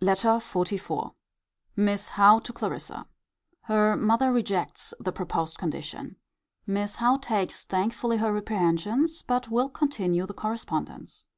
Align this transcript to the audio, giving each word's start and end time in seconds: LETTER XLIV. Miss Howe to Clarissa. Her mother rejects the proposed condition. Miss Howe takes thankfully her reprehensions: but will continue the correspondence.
LETTER 0.00 0.38
XLIV. 0.40 1.12
Miss 1.76 2.08
Howe 2.08 2.40
to 2.40 2.52
Clarissa. 2.52 3.06
Her 3.60 3.94
mother 3.96 4.32
rejects 4.32 4.92
the 4.98 5.12
proposed 5.12 5.56
condition. 5.56 6.16
Miss 6.66 6.96
Howe 6.96 7.18
takes 7.18 7.64
thankfully 7.64 8.16
her 8.16 8.32
reprehensions: 8.32 9.22
but 9.22 9.52
will 9.52 9.68
continue 9.68 10.26
the 10.26 10.34
correspondence. 10.34 11.28